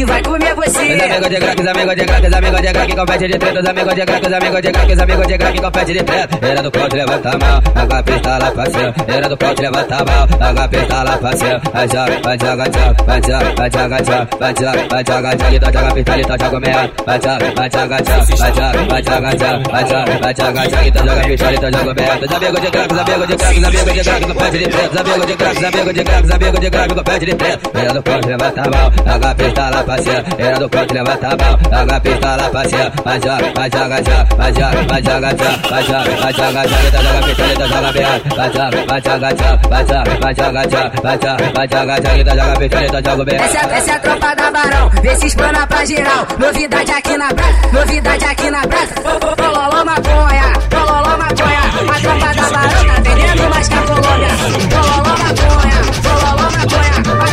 [0.03, 0.95] que vai comer você.
[0.95, 3.61] Os amigos de crack, os amigos de crack, os amigos de crack, compete de treta,
[3.61, 6.39] os amigos de crack, os amigos de crack, os amigos de crack, compete de treta.
[6.43, 8.95] Era do pau, te levanta a mão, joga a pistola cima.
[9.07, 11.61] Era do pau, te levanta a mão, joga a pistola cima.
[11.73, 15.57] Vai joga, vai joga, joga, vai joga, vai joga, joga, vai joga, vai joga, joga,
[15.57, 16.91] então joga pistola, então joga meia.
[17.07, 20.89] Vai joga, vai joga, joga, vai joga, vai joga, joga, vai joga, vai joga, joga,
[20.89, 22.19] então joga pistola, então joga meia.
[22.23, 24.93] Os amigos de crack, os amigos de crack, os amigos de crack, compete de treta,
[24.93, 27.53] os de crack, os de crack, os de crack, compete de treta.
[30.39, 34.83] Era do canto, levanta a joga pistola cê, vai joga, vai joga, joga, vai joga,
[34.89, 38.53] vai joga, joga, vai joga, vai joga, joga, então joga pistola, então joga BR, vai
[38.53, 42.37] joga, vai joga, joga, vai joga, vai joga, joga, vai joga, vai joga, joga, então
[42.37, 43.35] joga pistola, então joga BR.
[43.35, 46.27] Essa, essa é a tropa da Barão, vê se explana pra geral.
[46.39, 48.95] Novidade aqui na praça, novidade aqui na praça.
[49.03, 51.63] Pololó maconha, pololó maconha.
[51.83, 54.29] A tropa da Barão tá vendendo mais que a Colômbia.
[54.71, 57.32] Pololó maconha, pololó maconha.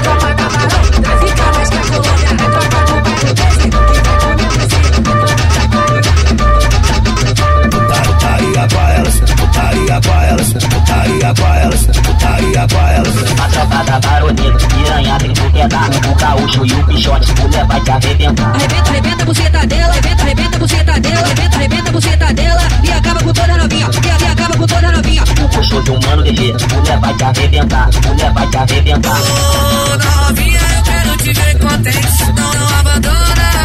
[11.30, 13.40] Putaria pra elas, putaria pra elas.
[13.40, 15.90] A tropa da baroneta, piranha tem que quedar.
[15.90, 18.56] O gaúcho e o pichote, mulher vai te arrebentar.
[18.56, 22.62] Arrebenta, arrebenta a buceta dela, arrebenta, arrebenta a buceta dela, arrebenta, arrebenta a buceta dela
[22.84, 25.24] e acaba com toda novinha, e, e acaba com toda novinha.
[25.24, 29.18] O gostoso humano DG, mulher vai te arrebentar, mulher vai te arrebentar.
[29.22, 32.34] Ô, novinha, eu quero te ver contente.
[32.36, 33.59] Não, não abandona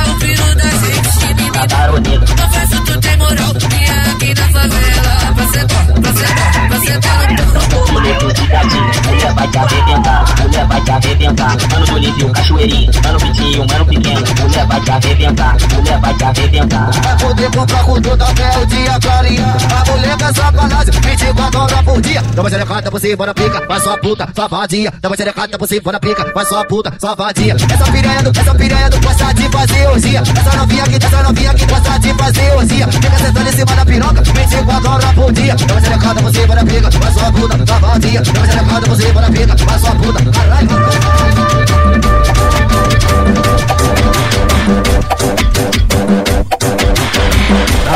[1.55, 1.65] gente.
[1.65, 3.55] Me Da baroneta, confesso, tu tem moral.
[3.71, 9.35] E aqui na favela, você bom, você bom, você tá no Boleto de gatinho, mulher
[9.35, 11.57] vai te arrebentar, mulher vai te arrebentar.
[11.71, 16.25] Mano do Livio, cachoeirinho, mano pitinho, mano pequeno, mulher vai te arrebentar, mulher vai te
[16.25, 17.01] arrebentar.
[17.01, 21.83] Pra poder comprar com tudo até o dia clarear A mulher é sacanagem, 24 horas
[21.83, 22.23] por dia.
[22.35, 25.59] Dá uma xerecada por cima na pica, vai sua puta, sua vadia Dá uma xerecada
[25.59, 29.49] por cima na pica, vai sua puta, sua vadia Essa piranha, essa piranha gosta de
[29.51, 30.21] fazer orgia.
[30.21, 32.89] Essa novinha aqui, essa novinha novinha que gosta de fazer ozinha.
[32.89, 35.57] Fica sentando em cima da piroca, mente com a dobra por dia.
[35.61, 38.23] Eu vou ser recado, você para briga, mas sua bunda na baldia.
[38.25, 40.33] Eu vou ser recado, você para briga, mas sua bunda na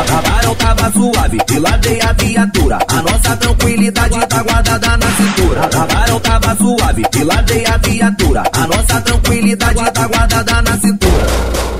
[0.05, 2.79] Trabalhão tava suave, de a viatura.
[2.87, 5.61] A nossa tranquilidade tá guardada na cintura.
[5.61, 8.43] Tá, tá, Trabalhão tava suave, de ladei a viatura.
[8.53, 11.78] A nossa tranquilidade tá guardada na cintura.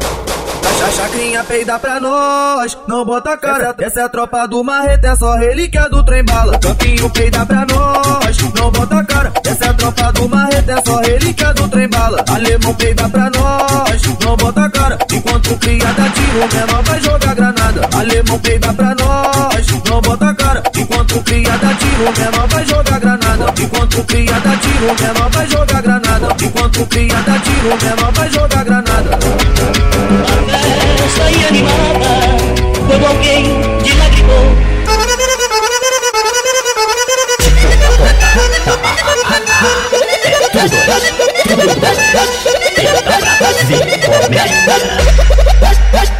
[0.81, 3.75] A chacrinha peida pra nós, não bota cara.
[3.79, 6.57] Essa é a tropa do marreta, é só relíquia do trem bala.
[6.57, 9.33] Campinho peida pra nós, não bota cara.
[9.45, 12.23] Essa é a tropa do marreta, é só relíquia do trem bala.
[12.29, 14.97] Alemão peida pra nós, não bota cara.
[15.11, 17.89] Enquanto o cria dá tiro, menor vai jogar granada.
[17.97, 20.63] Alemão peida pra nós, não bota cara.
[20.75, 23.53] Enquanto o cria dá tiro, menor vai jogar granada.
[23.61, 26.27] Enquanto o cria dá tiro, menor vai jogar granada.
[26.41, 30.38] Enquanto o cria dá tiro, menor vai jogar granada.
[31.29, 32.37] E animada
[32.87, 33.43] Quando alguém
[33.83, 34.69] deslagrimou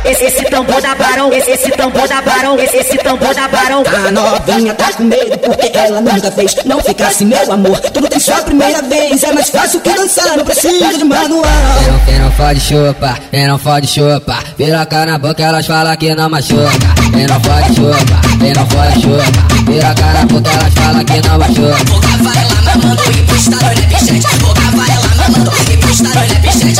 [0.06, 3.84] Esse, esse tambor da barão, esse, esse tambor da barão, esse, esse tambor da barão.
[4.08, 6.56] A novinha tá com medo porque ela nunca fez.
[6.66, 9.24] Não ficasse meu amor, tudo tem sua primeira vez.
[9.24, 11.44] É mais fácil que dançar, não precisa de manual.
[11.80, 15.44] Quem não, quem não pode chupar, quem não pode chupar Vira a cara na boca,
[15.44, 16.72] elas falam que não machuca.
[17.14, 21.06] Quem não pode chupar, quem não pode chupar Vira a cara na boca, elas falam
[21.06, 21.84] que não machuca.
[21.86, 26.40] Boca vai lá mamando e postaram né bichete Boca vai lá mamando e postaram né
[26.42, 26.80] bichete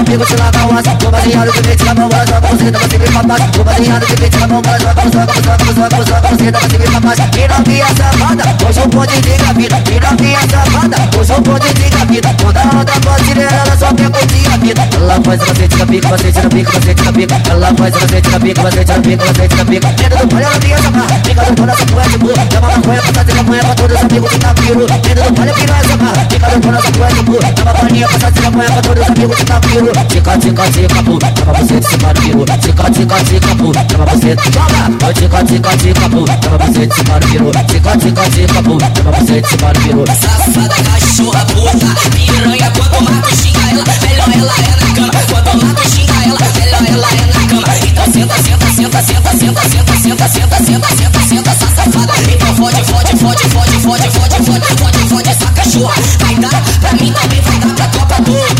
[0.11, 2.89] amigos te lavam o aço Tô baseado de mente na mão, ela joga você, tava
[2.89, 5.73] sempre papai Tô baseado de mente na mão, ela joga você, joga você, joga você,
[5.73, 9.79] joga você, joga você, tava sempre papai E novinha safada, hoje eu vou de vida
[9.87, 11.71] E novinha safada, hoje eu vou de
[12.11, 15.85] vida Quando a onda pode ela só quer curtir a vida Ela faz você tira
[15.85, 19.25] pica, você tira pica, você tira pica Ela faz você tira pica, você tira pica,
[19.25, 22.35] você tira pica Dentro do palha, novinha safada Fica do palha, essa porra de boa
[22.51, 25.53] Leva maconha, passa de maconha pra todos os amigos que tá piro Dentro do palha,
[25.53, 28.81] piranha safada Fica do palha, essa porra de boa Leva paninha, passa de maconha pra
[28.81, 32.21] todos os amigos que tá piro Tica, tica, tica, pô Leva você de cima do
[32.21, 36.87] piro Tica, tica, tica, pô Leva você de joga tica, tica, tica, pô Leva você
[36.87, 41.45] de cima do piro Tica, tica, tica, pô Leva você de cima do Safada, cachorra,
[41.45, 45.89] puta Piranha, quando o Marco xinga ela Melhor ela é na cama Quando o Marco
[45.89, 50.27] xinga ela Melhor ela é na cama Então senta, senta, senta, senta, senta, senta, senta,
[50.27, 55.09] senta, senta, senta, senta, essa safada Então fode, fode, fode, fode, fode, fode, fode, fode,
[55.09, 58.50] fode essa cachorra Vai dar, pra mim também vai dar pra tropa toda Vai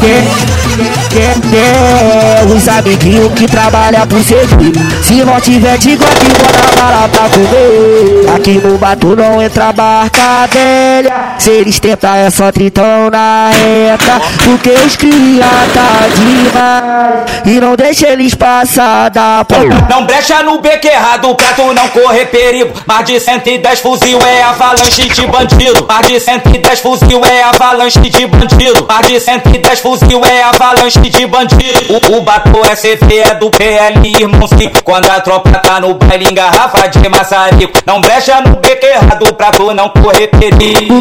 [0.00, 0.67] Yeah.
[1.10, 7.08] Quer, quer, os amiguinhos que trabalham por servir Se não tiver de aqui, bora bala
[7.08, 13.10] pra comer Aqui no mato não entra barca velha Se eles tentar é só tritão
[13.10, 20.04] na reta Porque os cria tá demais E não deixa eles passar da porta Não
[20.04, 22.72] brecha no beco errado pra tu não correr perigo.
[22.86, 25.86] Mais de 110 fuzil é avalanche de bandido.
[25.88, 28.86] Mais de 110 fuzil é avalanche de bandido.
[28.88, 31.94] Mais de 110 fuzil é avalanche de bandido.
[32.12, 34.72] O, o Bato SF é do PL, irmãozinho.
[34.82, 37.80] Quando a tropa tá no baile, engarrafa de maçarico.
[37.86, 41.00] Não brecha no beco errado pra tu não correr perigo.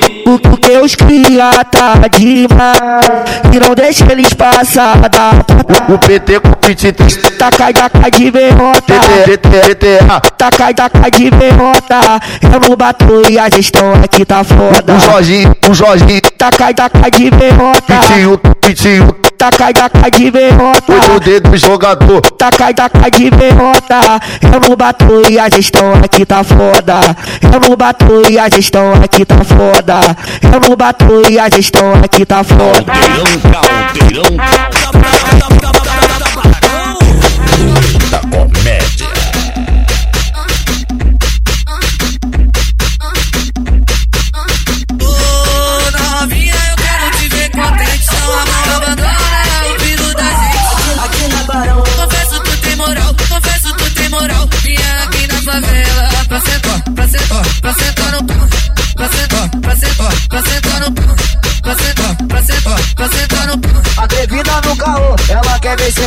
[0.67, 2.77] Porque os cria tá demais
[3.53, 5.31] E não deixa eles passar da
[5.87, 6.91] O PT com o pit
[7.37, 8.93] Taca, taca de derrota
[10.37, 15.55] Taca, taca de derrota Eu não bato e a gestão aqui tá foda O Jorginho,
[15.69, 21.57] o Jorginho Taca, taca de derrota Pitinho, pitinho Taca, taca de derrota O dedo do
[21.57, 26.99] jogador Taca, taca de derrota Eu não bato e a gestão aqui tá foda
[27.41, 31.93] Eu não bato e a gestão aqui tá foda Eu não bato e a gestão
[32.03, 32.85] aqui tá foda
[33.51, 34.35] Caldeirão,
[35.73, 35.86] da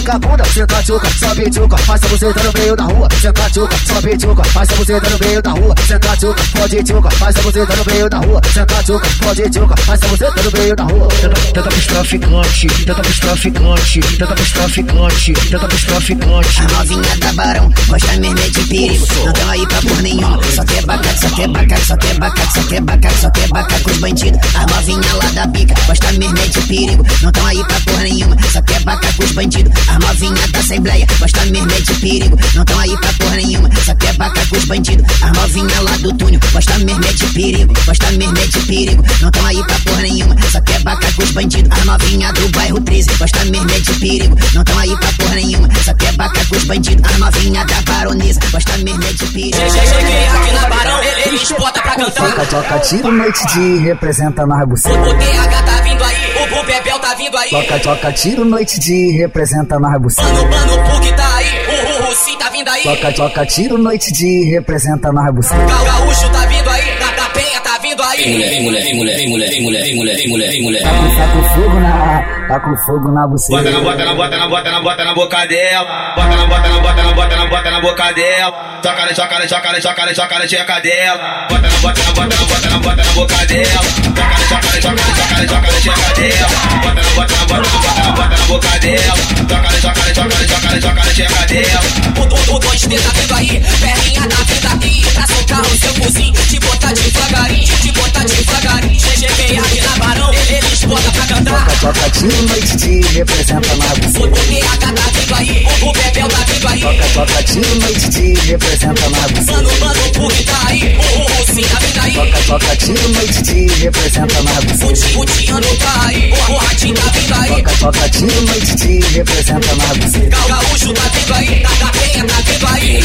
[0.03, 3.51] com a bunda Senta tchuca, sobe tchuca, faz a buceta no meio da rua Senta
[3.51, 7.37] tchuca, sobe tchuca, faz a buceta no meio da rua Senta tchuca, pode tchuca, faz
[7.37, 10.77] a buceta no meio da rua Senta tchuca, pode tchuca, faz a buceta no meio
[10.77, 11.09] da rua
[11.53, 17.33] Tenta pros traficante, tenta pros traficante Tenta pros traficante, tenta pros traficante A novinha da
[17.33, 19.07] Barão gosta mesmo é de perigo.
[19.25, 20.43] Não tão aí pra por nenhuma.
[20.55, 23.83] Só quer bacate, só quer bacate, só quer bacate, só quer bacate, só quer bacate
[23.83, 24.41] com os bandidos.
[24.55, 27.07] A novinha lá da bica gosta mesmo é de perigo.
[27.23, 28.37] Não tão aí pra por nenhuma.
[28.53, 29.73] Só quer bacate com os bandidos.
[29.91, 32.39] A novinha da Assembleia gosta mesmo é de perigo.
[32.55, 33.69] Não tão aí pra por nenhuma.
[33.85, 35.05] Só quer bacate com os bandidos.
[35.23, 37.75] A novinha lá do túnel gosta mesmo é de perigo.
[37.85, 39.05] Gosta mesmo é de perigo.
[39.21, 40.37] Não tão aí pra por nenhuma.
[40.53, 41.81] Só quer bacate com os bandidos.
[41.81, 44.37] A novinha do bairro 13 gosta mesmo é de perigo.
[44.55, 45.69] Não tão aí pra por nenhuma.
[45.85, 47.13] Só quer bacate com os bandidos.
[47.13, 49.57] A novinha da baronesa gosta mesmo é de perigo.
[49.57, 52.31] Cheguei aqui na Barão, eles botam pra cantar.
[52.31, 57.15] Toca, toca, tiro, noite de representa na O TH tá vindo aí, o Bebel tá
[57.15, 57.51] vindo aí.
[57.51, 62.07] Toca, toca, tiro, noite de representa na buceta Mano, mano, o Pug tá aí, o
[62.07, 62.83] Russi tá vindo aí.
[62.83, 67.61] Toca, toca, tiro, noite de representa na buceta Gaúcho tá vindo aí, da, da Penha
[67.61, 68.25] tá vindo aí.
[68.25, 70.63] Vem mulher, vem mulher, vem mulher, vem mulher, vem mulher, vem mulher, vem mulher, vem
[70.63, 70.83] mulher.
[70.83, 74.49] Tá com fogo na, tá com fogo na buceta Bota na, bota na, bota na,
[74.49, 76.15] bota na, bota na boca dela.
[76.17, 78.81] Bota na, bota na, bota na, bota na, bota na boca dela.
[78.83, 81.47] Choca, na, choca, na, choca, na, choca, na, choca na tcheca dela.
[81.49, 84.30] Bota na, bota na, bota na, bota na, bota na boca dela.
[84.51, 86.49] Choca, na, choca na tcheca dela.
[86.83, 89.15] Bota na, bota na, bota bota na, boca dela.
[89.49, 91.81] Na, choca, na, choca na tcheca dela.
[92.17, 95.07] O, o, o 2D tá vindo aí, perninha da vida aqui.
[95.15, 99.01] Pra soltar o seu cozinho, te botar devagarinho, te botar devagarinho.
[99.01, 101.67] Cheguei aqui na Barão, eles botam pra cantar.
[101.67, 105.93] Toca, toca, tiro, noite de representa na O buceta TH tá vindo aí, o, o
[105.93, 106.81] Bebel tá vindo aí.
[106.81, 111.21] Toca, toca, tiro, noite de representa na buceta Mano, mano, o Pug tá aí, o,
[111.21, 112.15] o Russi tá vindo aí.
[112.15, 116.57] Toca, toca, tiro, noite de representa na O, buceta Ti- o Tiano tá aí, o,
[116.57, 117.49] Ratinho tá vindo aí.
[117.63, 121.93] Toca, toca, tiro, noite de representa na buceta Gal Gaúcho tá vindo aí, da, da
[121.93, 123.01] Penha tá vindo aí.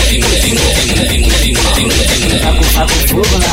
[2.41, 3.47] Tá com, tá com fogo na,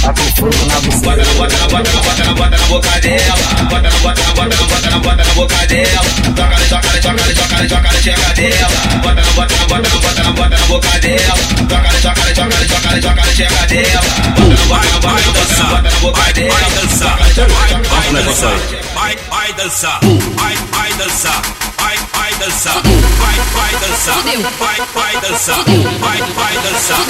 [0.00, 2.66] tá com fogo na buceta Bota na, bota na, bota na, bota na, bota na
[2.66, 3.36] boca dela.
[3.70, 6.04] Bota na, bota na, bota na, bota na, bota na boca dela.
[6.24, 8.68] Choca, na, choca, na, choca, na, choca, na, choca na tcheca dela.
[9.02, 11.36] Bota na, bota na, bota na, bota na, bota na boca dela.
[11.60, 14.02] Choca, na, choca, na, choca, na, choca, na, choca na tcheca dela.
[14.36, 16.50] Bota na, bota na, bota na, bota na, bota na boca dela.
[16.50, 18.58] Vai dançar, vai dançar, vai, vai dançar,
[18.94, 20.00] vai, vai dançar,
[20.36, 21.42] vai, vai dançar,
[21.76, 22.82] vai, vai dançar,
[23.18, 24.24] vai, vai dançar,
[24.58, 25.64] vai, vai dançar,
[26.00, 27.04] vai, vai dançar,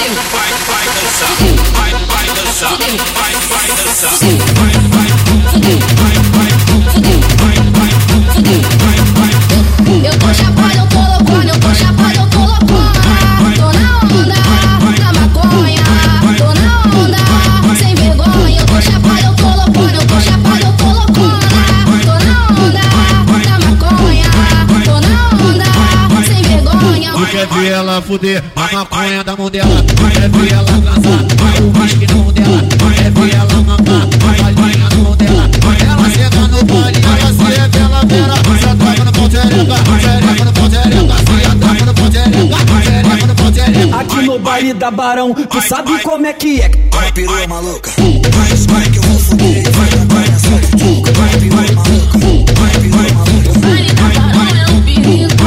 [1.77, 2.77] vai, vai dançar,
[3.15, 4.19] vai, vai dançar,
[4.59, 6.20] vai, vai, vai, vai,
[27.61, 29.85] ver ela fuder a maconha da mão dela.
[29.85, 32.63] Quer ver ela casar, vai o whisky na mão dela.
[32.95, 35.51] Quer ver ela mamar, vai a linha na mão dela.
[35.81, 40.53] Ela chega no baile, ela se revela vera Se atrapa no pau xereca, xereca no
[40.53, 44.91] pau xereca Se atrapa no pau xereca, xereca no pau xereca Aqui no baile da
[44.91, 46.71] Barão, tu sabe como é que é.
[46.93, 47.91] Vai, perua maluca.
[47.99, 49.71] Vai, vai que eu vou fuder.
[49.71, 50.29] Vai, vai.
[50.29, 51.13] Nessa de tchuca.
[51.13, 52.19] Vai, perua maluca.
[52.59, 53.59] Vai, perua maluca.
[53.61, 55.41] Baile da Barão é um perigo.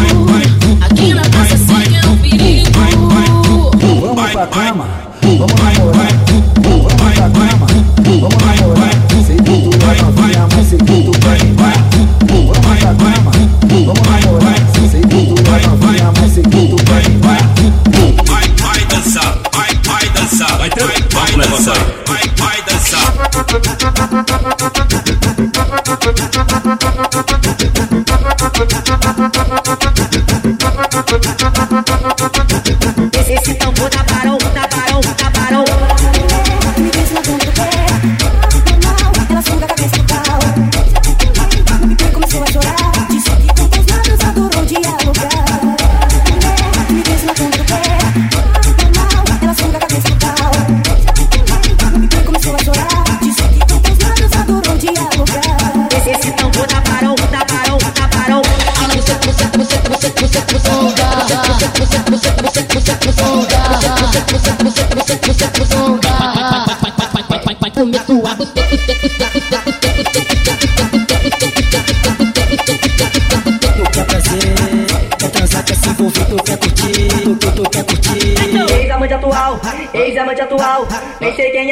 [0.82, 1.92] Aqui na praça seca
[4.34, 4.88] pra cama,
[5.21, 6.07] vamos namorar.
[6.63, 7.67] Vamos pra cama,
[8.01, 8.93] vamos namorar.
[9.27, 11.77] Sei que tu é novinha, mas sei que tu vai rimar.
[12.27, 13.31] Vamos pra cama,
[13.61, 14.59] vamos namorar.
[14.89, 17.43] Sei que tu é novinha, mas sei que tu vai rimar.
[18.25, 23.13] Vai, vai dançar, vai, vai dançar, vai, vai, vai dançar, vai, vai dançar.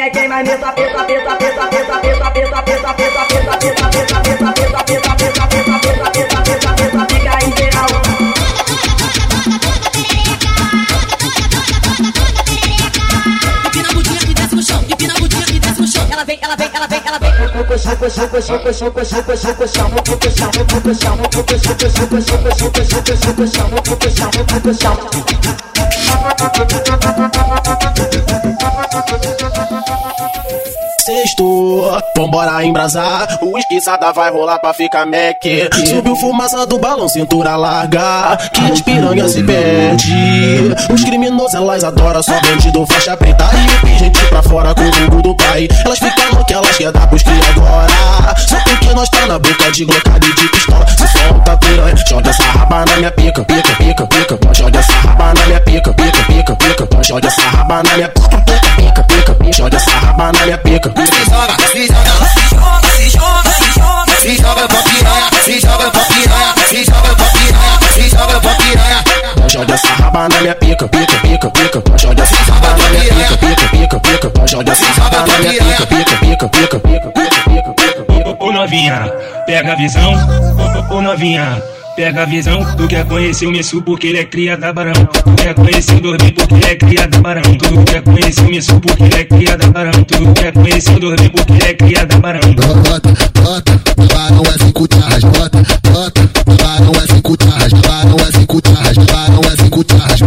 [0.02, 4.10] Sei quem é mas me tapeta, tapeta, tapeta, tapeta, tapeta, tapeta, tapeta, tapeta, tapeta, tapeta,
[4.10, 7.86] tapeta, tapeta, tapeta, tapeta, tapeta, tapeta, tapeta, tapeta, fica em geral.
[13.64, 16.08] Empina a bundinha que desce no chão, empina a bundinha que desce no chão.
[16.10, 17.32] Ela vem, ela vem, ela vem, ela vem.
[31.72, 33.38] Sexto, vambora embrasar.
[33.40, 35.68] O esquiçada vai rolar pra ficar meque.
[35.86, 38.36] Subiu fumaça do balão, cintura larga.
[38.52, 40.74] Que as piranhas se perde.
[40.92, 43.48] Os criminosos elas adoram, só bandido faixa preta.
[43.54, 45.68] E o gente pra fora com o jogo do pai.
[45.84, 48.36] Elas ficam no que elas querem dar pros agora.
[48.36, 50.86] Só porque nós tá na boca de glocada e de pistola.
[50.88, 54.54] Se solta piranha, joga essa raba na minha pica, pica, pica, pica.
[54.54, 57.02] Joga essa raba na minha pica, pica, pica, pica.
[57.02, 58.41] Joga essa raba na minha pica,
[58.76, 59.52] pica, pica.
[59.52, 60.92] Joga essa raba na minha pica.
[60.96, 65.60] Se joga, se joga, se joga, se joga, se joga, se joga pra piranha, se
[65.60, 69.04] joga pra piranha, se joga pra piranha, se joga pra piranha.
[69.48, 71.82] Joga essa raba na minha pica, pica, pica, pica.
[71.98, 74.46] Joga essa raba na minha pica, pica, pica, pica.
[74.46, 78.36] Joga essa raba na minha pica, pica, pica, pica, pica, pica, pica, pica.
[78.38, 79.12] Ô novinha,
[79.46, 80.14] pega a visão.
[80.90, 81.62] Ô novinha,
[81.96, 82.64] pega a visão.
[82.76, 84.92] Tu quer conhecer o Messu porque ele é cria da Barão.
[84.92, 87.42] Tu quer conhecer o Dormi porque ele é cria da Barão.
[87.42, 90.04] Tu quer conhecer o Messu porque ele é cria da Barão.
[90.04, 92.40] Tu quer conhecer o Dormi porque ele é cria da Barão.
[92.52, 93.08] Bota,
[93.42, 93.80] bota,
[94.12, 96.30] barão é cinco tarras, bota, bota,
[96.62, 100.20] barão é cinco tarras, barão é cinco tarras, barão é cinco tarras,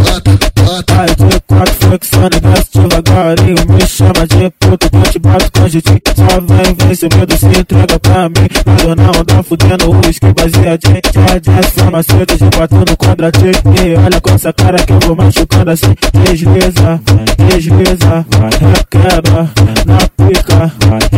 [1.96, 6.40] quatro flexões, desce devagarinho Me chama de puto, que eu te bato com jeitinho Só
[6.40, 8.48] vem, vem, sem medo, se entrega pra mim.
[8.66, 14.20] Nada não anda fudendo, o uísque baseadinho Já desce, farmacêutica, já batendo quadradinho E olha
[14.20, 15.94] com essa cara que eu vou machucando assim.
[16.12, 17.00] Desliza,
[17.38, 18.26] desliza,
[18.60, 19.50] requebra
[19.86, 20.72] Na pica,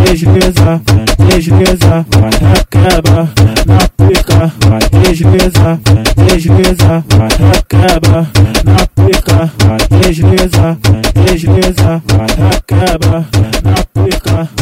[0.05, 0.81] desliza,
[1.18, 2.07] desliza,
[2.55, 3.29] requebra
[3.66, 4.53] Na pica,
[5.03, 5.81] desliza,
[6.16, 7.05] desliza,
[7.53, 8.29] requebra
[8.64, 13.27] Na pica, pica, vai deslizar, vai deslizar, vai acabar
[13.65, 14.58] na pica.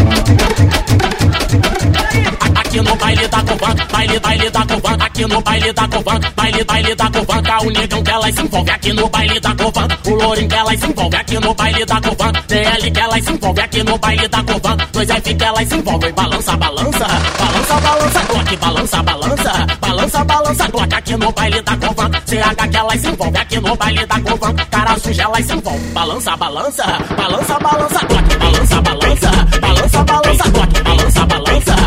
[2.76, 6.64] Aqui no baile da Covan, baile, baile da Covan, aqui no baile da Covan, baile,
[6.64, 9.88] baile da Covan, tá o negão que elas se envolve aqui no baile da Covan,
[10.04, 13.32] o lourinho que elas se envolve aqui no baile da Covan, DL que elas se
[13.32, 17.06] envolve aqui no baile da Covan, dois F que elas se envolvem, balança, balança,
[17.38, 22.76] balança, balança, Glock, balança, balança, balança, balança, Glock aqui no baile da Covan, CH que
[22.76, 26.84] elas se envolve aqui no baile da Covan, cara suja elas se envolve, balança, balança,
[27.16, 29.30] balança, balança, Glock, balança, balança,
[29.62, 31.85] balança, balança, Glock, balança, balança,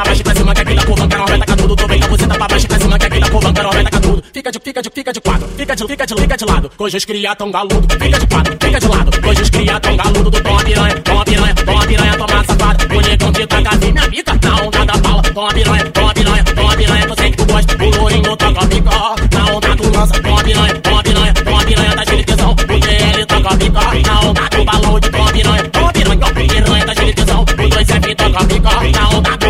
[0.00, 2.34] pra baixo pra cima que aquele que não tacar tudo, tu vem com você tá
[2.34, 5.12] pra baixo pra cima que aquele que não tacar tudo, fica de, fica de, fica
[5.12, 8.26] de quatro, fica de, fica de, fica de lado, os cria tão galudo, fica de
[8.26, 12.16] quatro, fica de lado, os cria tão galudo, do toma piranha, toma piranha, toma piranha,
[12.16, 16.14] toma safada, o negão taca assim minha bica, na onda da bala, toma piranha, toma
[16.14, 19.98] piranha, toma piranha, tu sei que tu gosta, o lourinho taca pica, na onda tu
[19.98, 21.39] lança, toma piranha, toma piranha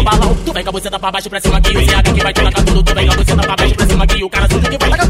[0.03, 2.43] balão, tu com a buceta pra baixo pra cima que o CH que vai te
[2.43, 4.79] tacar tudo, tu com a buceta pra baixo pra cima que o cara sujo que
[4.79, 5.10] vai tacar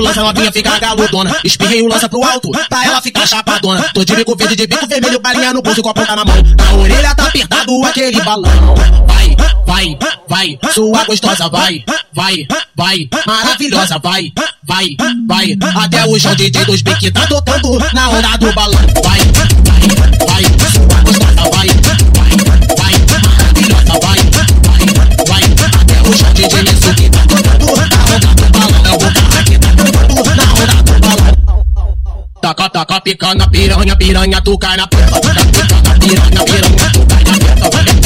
[0.00, 1.36] lança novinha fica galudona.
[1.44, 3.82] Espirrei o lança pro alto, pra ela ficar chapadona.
[3.94, 6.36] Tô de bico verde, de bico vermelho, balinha no pulso com a ponta na mão.
[6.56, 8.74] Na orelha tá apertado aquele balão.
[9.06, 9.36] Vai,
[9.66, 11.84] vai, vai, sua gostosa, vai,
[12.14, 14.32] vai, vai, maravilhosa, vai,
[14.64, 15.56] vai, vai.
[15.82, 18.80] Até o João DJ dos Bic tá tocando na onda do balão.
[19.04, 19.20] Vai,
[19.64, 19.80] vai,
[20.26, 21.68] vai, sua gostosa, vai,
[22.16, 22.36] vai,
[22.76, 24.18] vai, maravilhosa, vai,
[24.64, 24.82] vai,
[25.26, 25.42] vai.
[25.80, 28.84] Até o João DJ Messu que tá tocando na onda do balão.
[28.84, 29.65] É o cara que
[32.56, 37.32] Taca, taca, pica na piranha, piranha, tu cai na na piranha, piranha, tu cai na
[37.34, 38.05] pica.